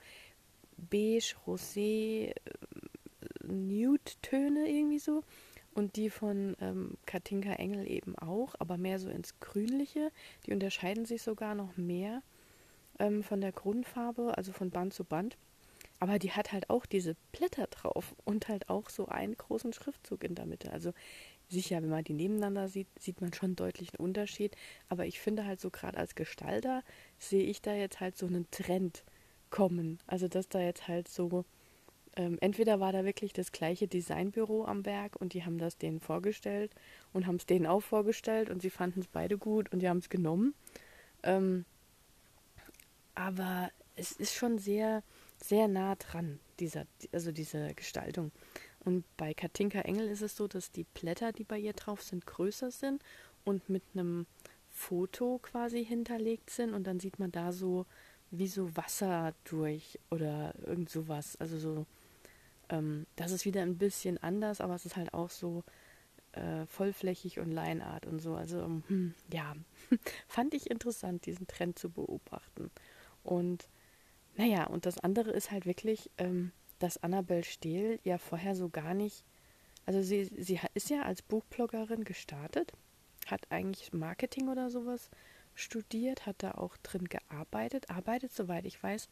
[0.78, 2.34] beige, rosé, äh,
[3.44, 5.24] Nude-Töne irgendwie so.
[5.74, 10.12] Und die von ähm, Katinka Engel eben auch, aber mehr so ins Grünliche.
[10.46, 12.22] Die unterscheiden sich sogar noch mehr
[13.00, 15.38] ähm, von der Grundfarbe, also von Band zu Band.
[16.00, 20.24] Aber die hat halt auch diese Blätter drauf und halt auch so einen großen Schriftzug
[20.24, 20.72] in der Mitte.
[20.72, 20.94] Also
[21.50, 24.56] sicher, wenn man die nebeneinander sieht, sieht man schon deutlich einen Unterschied.
[24.90, 26.84] Aber ich finde halt so gerade als Gestalter
[27.18, 29.04] sehe ich da jetzt halt so einen Trend
[29.50, 30.00] kommen.
[30.08, 31.46] Also dass da jetzt halt so,
[32.16, 36.00] ähm, entweder war da wirklich das gleiche Designbüro am Werk und die haben das denen
[36.00, 36.72] vorgestellt
[37.12, 39.98] und haben es denen auch vorgestellt und sie fanden es beide gut und die haben
[39.98, 40.54] es genommen.
[41.24, 41.66] Ähm,
[43.16, 45.04] aber es ist schon sehr,
[45.38, 48.32] sehr nah dran, dieser, also diese Gestaltung.
[48.86, 52.26] Und bei Katinka Engel ist es so, dass die Blätter, die bei ihr drauf sind,
[52.26, 53.02] größer sind
[53.44, 54.26] und mit einem
[54.70, 57.86] Foto quasi hinterlegt sind und dann sieht man da so
[58.32, 61.38] wie so Wasser durch oder irgend sowas.
[61.38, 61.86] Also so,
[62.74, 65.64] ähm, das ist wieder ein bisschen anders, aber es ist halt auch so
[66.34, 68.36] äh, vollflächig und Leinart und so.
[68.36, 69.56] Also hm, ja,
[70.28, 72.72] fand ich interessant, diesen Trend zu beobachten.
[73.24, 73.70] Und
[74.36, 78.94] naja, und das andere ist halt wirklich, ähm, dass Annabelle Stehl ja vorher so gar
[78.94, 79.24] nicht,
[79.86, 82.74] also sie, sie ist ja als Buchbloggerin gestartet,
[83.28, 85.10] hat eigentlich Marketing oder sowas
[85.56, 89.08] studiert, hat da auch drin gearbeitet, arbeitet, soweit ich weiß,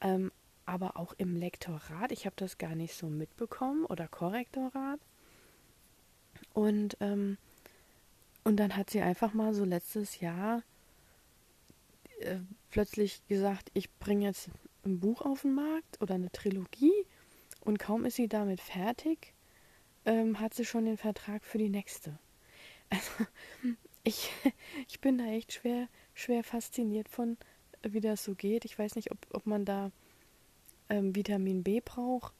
[0.00, 0.32] ähm,
[0.66, 2.12] aber auch im Lektorat.
[2.12, 5.00] Ich habe das gar nicht so mitbekommen oder Korrektorat.
[6.52, 7.38] Und, ähm,
[8.44, 10.62] und dann hat sie einfach mal so letztes Jahr
[12.20, 12.38] äh,
[12.70, 14.48] plötzlich gesagt, ich bringe jetzt
[14.84, 17.06] ein Buch auf den Markt oder eine Trilogie
[17.60, 19.32] und kaum ist sie damit fertig,
[20.04, 22.18] ähm, hat sie schon den Vertrag für die nächste.
[22.90, 23.10] Also
[24.04, 24.30] ich,
[24.88, 27.36] ich bin da echt schwer, schwer fasziniert von,
[27.82, 28.64] wie das so geht.
[28.64, 29.90] Ich weiß nicht, ob, ob man da
[30.88, 32.34] ähm, Vitamin B braucht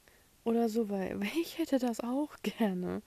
[0.45, 3.03] oder so, weil, weil ich hätte das auch gerne.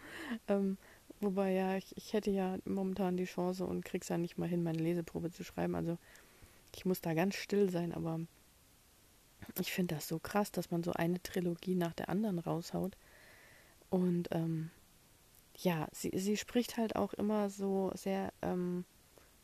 [0.48, 0.78] Ähm,
[1.20, 4.64] wobei ja, ich, ich hätte ja momentan die Chance und krieg's ja nicht mal hin,
[4.64, 5.76] meine Leseprobe zu schreiben.
[5.76, 5.98] Also
[6.76, 8.20] ich muss da ganz still sein, aber
[9.60, 12.98] ich finde das so krass, dass man so eine Trilogie nach der anderen raushaut.
[13.90, 14.70] Und ähm,
[15.56, 18.86] ja, sie, sie spricht halt auch immer so sehr ähm,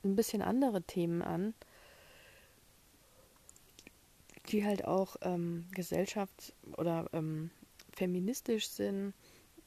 [0.04, 1.54] ein bisschen andere Themen an,
[4.50, 7.50] die halt auch ähm, gesellschafts- oder ähm,
[7.92, 9.14] feministisch sind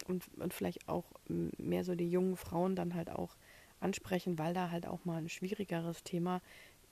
[0.07, 3.37] und, und vielleicht auch mehr so die jungen Frauen dann halt auch
[3.81, 6.41] ansprechen, weil da halt auch mal ein schwierigeres Thema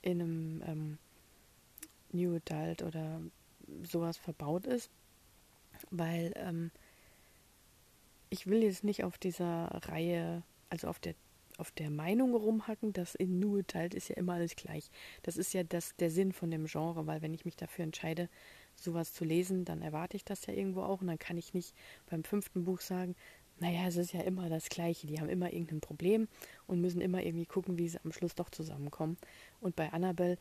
[0.01, 0.97] in einem ähm,
[2.11, 3.21] New Adult oder
[3.83, 4.89] sowas verbaut ist,
[5.91, 6.71] weil ähm,
[8.29, 11.15] ich will jetzt nicht auf dieser Reihe, also auf der
[11.57, 14.89] auf der Meinung rumhacken, dass in New Adult ist ja immer alles gleich.
[15.23, 18.29] Das ist ja das, der Sinn von dem Genre, weil wenn ich mich dafür entscheide,
[18.75, 21.73] sowas zu lesen, dann erwarte ich das ja irgendwo auch und dann kann ich nicht
[22.09, 23.15] beim fünften Buch sagen,
[23.59, 25.07] naja, es ist ja immer das Gleiche.
[25.07, 26.27] Die haben immer irgendein Problem
[26.67, 29.17] und müssen immer irgendwie gucken, wie sie am Schluss doch zusammenkommen.
[29.61, 30.37] Und bei Annabelle,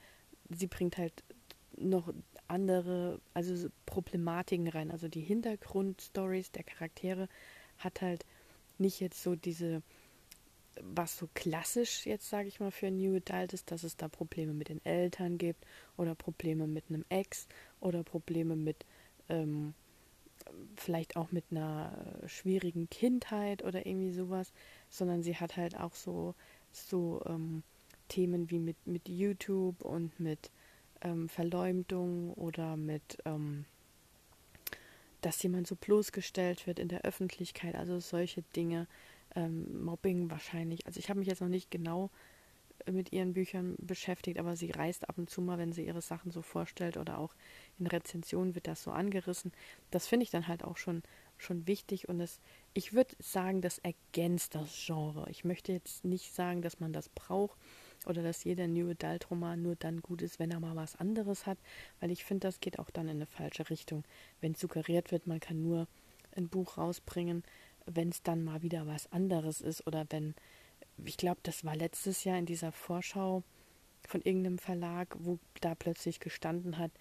[0.50, 1.12] sie bringt halt
[1.76, 2.12] noch
[2.48, 4.90] andere, also Problematiken rein.
[4.90, 7.28] Also die Hintergrundstories der Charaktere
[7.78, 8.24] hat halt
[8.78, 9.82] nicht jetzt so diese,
[10.80, 14.52] was so klassisch jetzt, sage ich mal, für New Adult ist, dass es da Probleme
[14.52, 15.64] mit den Eltern gibt
[15.96, 17.46] oder Probleme mit einem Ex
[17.80, 18.84] oder Probleme mit
[19.28, 19.74] ähm,
[20.76, 21.92] vielleicht auch mit einer
[22.26, 24.52] schwierigen Kindheit oder irgendwie sowas,
[24.90, 26.34] sondern sie hat halt auch so,
[26.72, 27.62] so ähm,
[28.08, 30.50] Themen wie mit, mit YouTube und mit
[31.00, 33.64] ähm, Verleumdung oder mit, ähm,
[35.20, 38.86] dass jemand so bloßgestellt wird in der Öffentlichkeit, also solche Dinge,
[39.34, 40.86] ähm, Mobbing wahrscheinlich.
[40.86, 42.10] Also ich habe mich jetzt noch nicht genau
[42.90, 46.30] mit ihren Büchern beschäftigt, aber sie reist ab und zu mal, wenn sie ihre Sachen
[46.30, 47.34] so vorstellt oder auch
[47.78, 49.52] in Rezensionen wird das so angerissen.
[49.90, 51.02] Das finde ich dann halt auch schon,
[51.38, 52.40] schon wichtig und es,
[52.74, 55.26] ich würde sagen, das ergänzt das Genre.
[55.30, 57.58] Ich möchte jetzt nicht sagen, dass man das braucht
[58.06, 61.46] oder dass jeder New Adult Roman nur dann gut ist, wenn er mal was anderes
[61.46, 61.58] hat,
[62.00, 64.04] weil ich finde, das geht auch dann in eine falsche Richtung.
[64.40, 65.86] Wenn suggeriert wird, man kann nur
[66.36, 67.44] ein Buch rausbringen,
[67.86, 70.34] wenn es dann mal wieder was anderes ist oder wenn
[71.04, 73.42] ich glaube, das war letztes Jahr in dieser Vorschau
[74.06, 76.92] von irgendeinem Verlag, wo da plötzlich gestanden hat,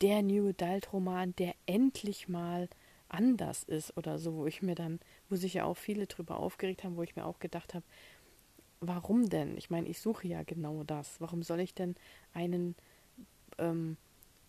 [0.00, 2.68] der New Adult Roman, der endlich mal
[3.08, 6.84] anders ist oder so, wo ich mir dann, wo sich ja auch viele drüber aufgeregt
[6.84, 7.84] haben, wo ich mir auch gedacht habe,
[8.80, 9.56] warum denn?
[9.56, 11.20] Ich meine, ich suche ja genau das.
[11.20, 11.96] Warum soll ich denn
[12.32, 12.76] einen
[13.58, 13.96] ähm,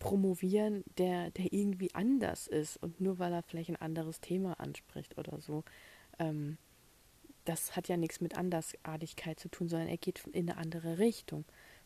[0.02, 5.16] promovieren, der, der irgendwie anders ist und nur weil er vielleicht ein anderes Thema anspricht
[5.16, 5.64] oder so?
[6.18, 6.58] Ähm,
[7.44, 11.44] das hat ja nichts mit Andersartigkeit zu tun, sondern er geht in eine andere Richtung.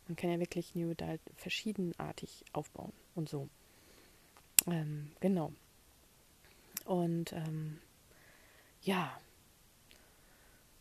[0.09, 3.48] Man kann ja wirklich New Adult verschiedenartig aufbauen und so.
[4.66, 5.52] Ähm, genau.
[6.85, 7.79] Und ähm,
[8.83, 9.18] ja,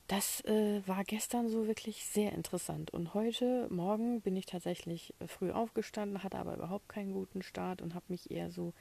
[0.07, 2.91] das äh, war gestern so wirklich sehr interessant.
[2.93, 7.95] Und heute Morgen bin ich tatsächlich früh aufgestanden, hatte aber überhaupt keinen guten Start und
[7.95, 8.73] habe mich eher so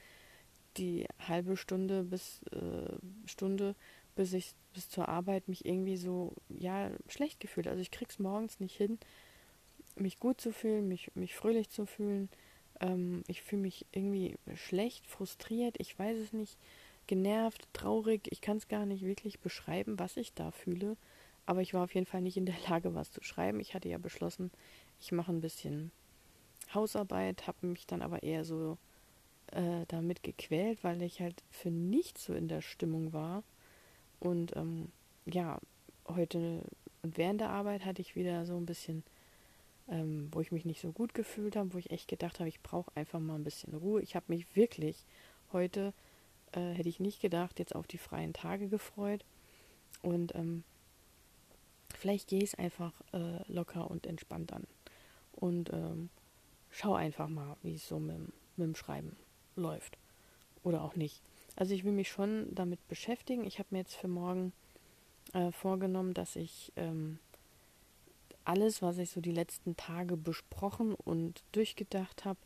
[0.77, 3.75] die halbe Stunde bis äh, Stunde
[4.15, 7.67] bis ich bis zur Arbeit mich irgendwie so ja schlecht gefühlt.
[7.67, 8.97] Also ich krieg's morgens nicht hin,
[9.95, 12.29] mich gut zu fühlen, mich, mich fröhlich zu fühlen.
[12.79, 16.57] Ähm, ich fühle mich irgendwie schlecht, frustriert, ich weiß es nicht,
[17.07, 18.27] genervt, traurig.
[18.31, 20.97] Ich kann es gar nicht wirklich beschreiben, was ich da fühle.
[21.45, 23.59] Aber ich war auf jeden Fall nicht in der Lage, was zu schreiben.
[23.59, 24.51] Ich hatte ja beschlossen,
[24.99, 25.91] ich mache ein bisschen
[26.73, 28.77] Hausarbeit, habe mich dann aber eher so
[29.51, 33.43] äh, damit gequält, weil ich halt für nichts so in der Stimmung war.
[34.19, 34.91] Und ähm,
[35.25, 35.59] ja,
[36.07, 36.63] heute
[37.05, 39.03] und während der Arbeit hatte ich wieder so ein bisschen,
[39.87, 42.61] ähm, wo ich mich nicht so gut gefühlt habe, wo ich echt gedacht habe, ich
[42.61, 44.01] brauche einfach mal ein bisschen Ruhe.
[44.01, 45.05] Ich habe mich wirklich
[45.53, 45.93] heute,
[46.53, 49.23] äh, hätte ich nicht gedacht, jetzt auf die freien Tage gefreut.
[50.01, 50.63] Und ähm,
[52.05, 54.67] vielleicht gehe ich es einfach äh, locker und entspannt an.
[55.31, 56.09] Und ähm,
[56.69, 58.19] schau einfach mal, wie es so mit,
[58.57, 59.17] mit dem Schreiben
[59.55, 59.97] läuft.
[60.61, 61.23] Oder auch nicht.
[61.55, 63.43] Also ich will mich schon damit beschäftigen.
[63.43, 64.53] Ich habe mir jetzt für morgen
[65.33, 67.17] äh, vorgenommen, dass ich ähm,
[68.43, 72.37] alles, was ich so die letzten Tage besprochen und durchgedacht habe,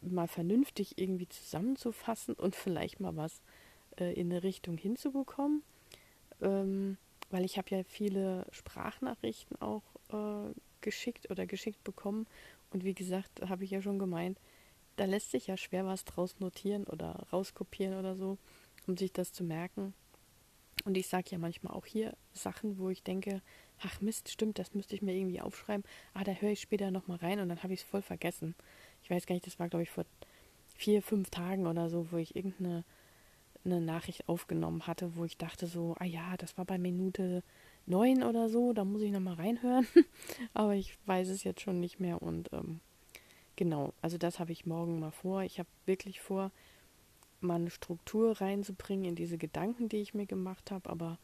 [0.00, 3.40] mal vernünftig irgendwie zusammenzufassen und vielleicht mal was
[4.00, 5.62] äh, in eine Richtung hinzubekommen.
[6.42, 6.96] Ähm,
[7.30, 12.26] weil ich habe ja viele Sprachnachrichten auch äh, geschickt oder geschickt bekommen.
[12.70, 14.38] Und wie gesagt, habe ich ja schon gemeint,
[14.96, 18.38] da lässt sich ja schwer was draus notieren oder rauskopieren oder so,
[18.86, 19.94] um sich das zu merken.
[20.84, 23.42] Und ich sage ja manchmal auch hier Sachen, wo ich denke,
[23.80, 25.84] ach Mist, stimmt, das müsste ich mir irgendwie aufschreiben.
[26.14, 28.54] Ah, da höre ich später nochmal rein und dann habe ich es voll vergessen.
[29.02, 30.04] Ich weiß gar nicht, das war glaube ich vor
[30.74, 32.84] vier, fünf Tagen oder so, wo ich irgendeine
[33.64, 37.42] eine Nachricht aufgenommen hatte, wo ich dachte so, ah ja, das war bei Minute
[37.86, 39.86] neun oder so, da muss ich nochmal reinhören.
[40.54, 42.80] Aber ich weiß es jetzt schon nicht mehr und ähm,
[43.60, 45.42] Genau, also das habe ich morgen mal vor.
[45.42, 46.50] Ich habe wirklich vor,
[47.42, 51.18] mal eine Struktur reinzubringen in diese Gedanken, die ich mir gemacht habe, aber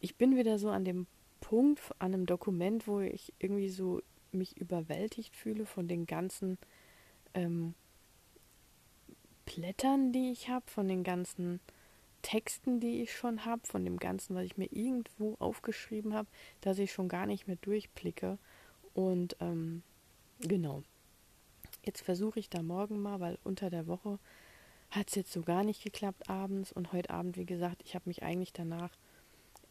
[0.00, 1.06] ich bin wieder so an dem
[1.42, 4.00] Punkt, an einem Dokument, wo ich irgendwie so
[4.32, 6.56] mich überwältigt fühle von den ganzen
[7.34, 7.74] ähm,
[9.54, 11.60] Blättern, die ich habe, von den ganzen
[12.22, 16.28] Texten, die ich schon habe, von dem Ganzen, was ich mir irgendwo aufgeschrieben habe,
[16.60, 18.38] dass ich schon gar nicht mehr durchblicke.
[18.94, 19.82] Und ähm,
[20.40, 20.82] genau.
[21.84, 24.18] Jetzt versuche ich da morgen mal, weil unter der Woche
[24.90, 26.72] hat es jetzt so gar nicht geklappt abends.
[26.72, 28.90] Und heute Abend, wie gesagt, ich habe mich eigentlich danach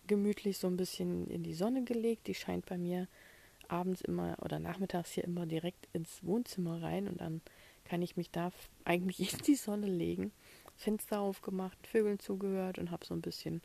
[0.08, 2.28] gemütlich so ein bisschen in die Sonne gelegt.
[2.28, 3.08] Die scheint bei mir
[3.70, 7.42] abends immer oder nachmittags hier immer direkt ins Wohnzimmer rein und dann
[7.92, 8.54] kann ich mich da
[8.86, 10.32] eigentlich in die Sonne legen,
[10.78, 13.62] Fenster aufgemacht, Vögeln zugehört und habe so ein bisschen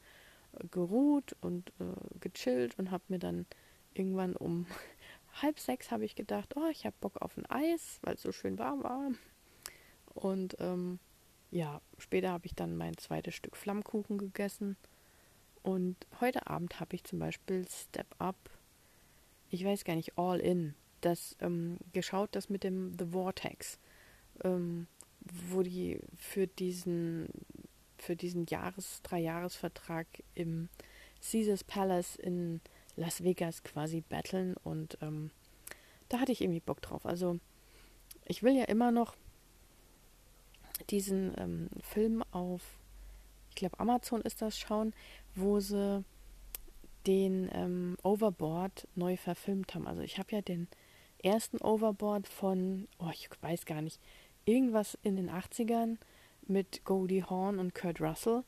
[0.59, 3.47] äh, geruht und äh, gechillt und habe mir dann
[3.95, 4.67] irgendwann um
[5.43, 8.33] halb sechs habe ich gedacht, oh, ich habe Bock auf ein Eis, weil es so
[8.33, 9.13] schön warm war.
[10.15, 10.99] Und ähm,
[11.53, 14.77] ja, später habe ich dann mein zweites Stück Flammkuchen gegessen.
[15.63, 18.51] Und heute Abend habe ich zum Beispiel Step Up,
[19.51, 23.79] ich weiß gar nicht, All In, das ähm, geschaut, das mit dem The Vortex,
[24.45, 24.87] ähm,
[25.51, 27.29] wo die für diesen
[27.99, 30.69] für diesen Jahres Dreijahresvertrag im
[31.21, 32.61] Caesars Palace in
[32.95, 35.31] Las Vegas quasi battlen und ähm,
[36.09, 37.05] da hatte ich irgendwie Bock drauf.
[37.07, 37.39] Also
[38.27, 39.17] ich will ja immer noch
[40.91, 42.63] diesen ähm, Film auf
[43.51, 44.93] ich glaube Amazon ist das schauen,
[45.35, 46.05] wo sie
[47.07, 49.87] den ähm, Overboard neu verfilmt haben.
[49.87, 50.69] Also ich habe ja den
[51.23, 54.01] ersten Overboard von, oh, ich weiß gar nicht,
[54.47, 55.99] irgendwas in den 80ern
[56.47, 58.45] mit Goldie Hawn und Kurt Russell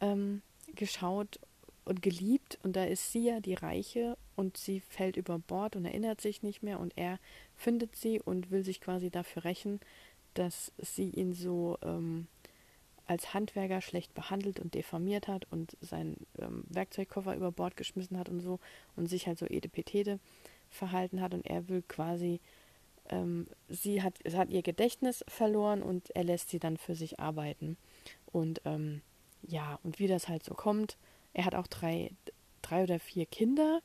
[0.00, 0.42] ähm,
[0.74, 1.40] geschaut
[1.84, 2.58] und geliebt.
[2.62, 6.42] Und da ist sie ja die Reiche und sie fällt über Bord und erinnert sich
[6.42, 7.18] nicht mehr und er
[7.56, 9.80] findet sie und will sich quasi dafür rächen,
[10.34, 12.28] dass sie ihn so ähm,
[13.06, 18.28] als Handwerker schlecht behandelt und diffamiert hat und seinen ähm, Werkzeugkoffer über Bord geschmissen hat
[18.28, 18.60] und so
[18.96, 20.20] und sich halt so edepetete
[20.68, 22.40] verhalten hat und er will quasi,
[23.10, 27.76] ähm, sie hat, hat ihr Gedächtnis verloren und er lässt sie dann für sich arbeiten.
[28.32, 29.02] Und ähm,
[29.42, 30.96] ja, und wie das halt so kommt,
[31.32, 32.10] er hat auch drei,
[32.62, 33.80] drei oder vier Kinder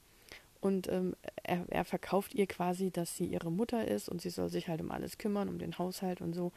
[0.63, 4.49] und ähm, er, er verkauft ihr quasi, dass sie ihre Mutter ist und sie soll
[4.49, 6.53] sich halt um alles kümmern, um den Haushalt und so.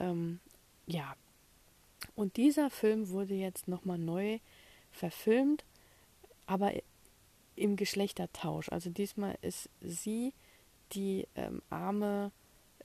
[0.00, 0.40] Ähm,
[0.86, 1.14] ja,
[2.14, 4.40] und dieser Film wurde jetzt nochmal neu
[4.90, 5.64] verfilmt,
[6.46, 6.72] aber
[7.54, 8.70] im Geschlechtertausch.
[8.70, 10.32] Also diesmal ist sie
[10.92, 12.32] die ähm, arme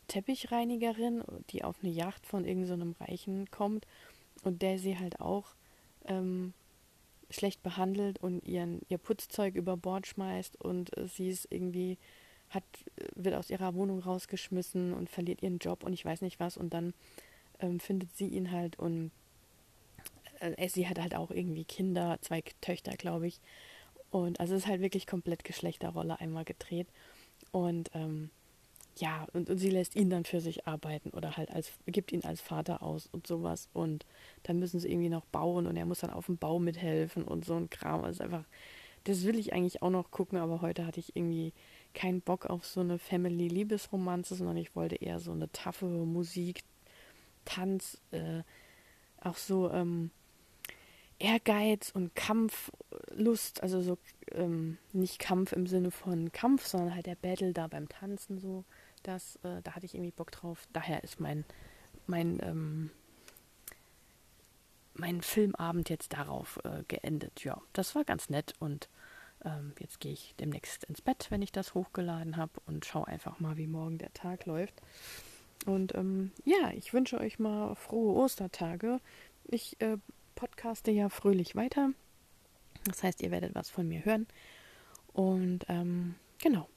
[0.08, 3.88] Teppichreinigerin, die auf eine Yacht von irgendeinem so Reichen kommt
[4.44, 5.56] und der sie halt auch
[6.06, 6.54] ähm,
[7.30, 11.98] schlecht behandelt und ihren, ihr Putzzeug über Bord schmeißt und äh, sie ist irgendwie,
[12.50, 12.64] hat,
[13.16, 16.74] wird aus ihrer Wohnung rausgeschmissen und verliert ihren Job und ich weiß nicht was und
[16.74, 16.94] dann
[17.60, 19.12] ähm, findet sie ihn halt und
[20.40, 23.40] äh, sie hat halt auch irgendwie Kinder, zwei Töchter, glaube ich.
[24.12, 26.88] Und also es ist halt wirklich komplett Geschlechterrolle einmal gedreht.
[27.54, 28.32] Und ähm,
[28.98, 32.24] ja, und, und sie lässt ihn dann für sich arbeiten oder halt als, gibt ihn
[32.24, 33.70] als Vater aus und sowas.
[33.74, 34.06] Und
[34.44, 37.46] dann müssen sie irgendwie noch bauen und er muss dann auf dem Bau mithelfen und
[37.46, 38.04] so ein Kram.
[38.04, 38.44] Also einfach,
[39.04, 41.54] das will ich eigentlich auch noch gucken, aber heute hatte ich irgendwie
[41.94, 46.64] keinen Bock auf so eine Family-Liebesromanze, sondern ich wollte eher so eine taffe Musik,
[47.46, 48.42] Tanz, äh,
[49.22, 50.10] auch so ähm,
[51.24, 53.98] Ehrgeiz und Kampflust, also so
[54.34, 58.66] ähm, nicht Kampf im Sinne von Kampf, sondern halt der Battle da beim Tanzen so.
[59.04, 60.68] Das, äh, da hatte ich irgendwie Bock drauf.
[60.74, 61.46] Daher ist mein
[62.08, 62.90] mein ähm,
[64.96, 67.44] mein Filmabend jetzt darauf äh, geendet.
[67.44, 68.90] Ja, das war ganz nett und
[69.46, 73.40] ähm, jetzt gehe ich demnächst ins Bett, wenn ich das hochgeladen habe und schaue einfach
[73.40, 74.82] mal, wie morgen der Tag läuft.
[75.66, 79.00] Und ähm, ja, ich wünsche euch mal frohe Ostertage.
[79.46, 79.98] Ich äh,
[80.36, 81.92] podcaste ja fröhlich weiter.
[82.86, 84.28] Das heißt, ihr werdet was von mir hören.
[85.14, 86.68] Und ähm, genau.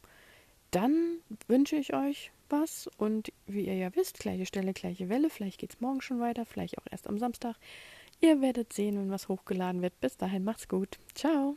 [0.71, 2.89] Dann wünsche ich euch was.
[2.97, 5.31] Und wie ihr ja wisst, gleiche Stelle, gleiche Welle.
[5.31, 7.57] Vielleicht geht es morgen schon weiter, vielleicht auch erst am Samstag.
[8.21, 9.99] Ihr werdet sehen, wenn was hochgeladen wird.
[10.01, 10.99] Bis dahin, macht's gut.
[11.15, 11.57] Ciao.